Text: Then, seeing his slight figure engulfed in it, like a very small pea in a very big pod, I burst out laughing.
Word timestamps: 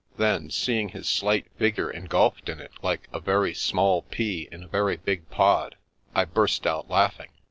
Then, 0.17 0.49
seeing 0.49 0.89
his 0.89 1.07
slight 1.07 1.45
figure 1.59 1.91
engulfed 1.91 2.49
in 2.49 2.59
it, 2.59 2.71
like 2.81 3.07
a 3.13 3.19
very 3.19 3.53
small 3.53 4.01
pea 4.01 4.49
in 4.51 4.63
a 4.63 4.67
very 4.67 4.97
big 4.97 5.29
pod, 5.29 5.75
I 6.15 6.25
burst 6.25 6.65
out 6.65 6.89
laughing. 6.89 7.29